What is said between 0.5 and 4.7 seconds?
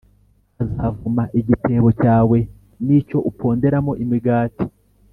Azavuma igitebo cyawe n’icyo uponderamo imigati.“